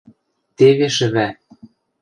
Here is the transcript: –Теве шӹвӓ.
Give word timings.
–Теве 0.57 0.87
шӹвӓ. 0.97 1.27